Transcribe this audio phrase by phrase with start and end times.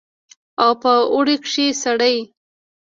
[0.63, 2.17] او په اوړي کښې سړې.